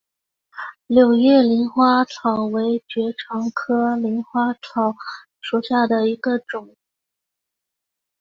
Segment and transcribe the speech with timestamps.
[0.87, 4.95] 柳叶鳞花草为爵床科鳞花草
[5.41, 6.75] 属下的一个种。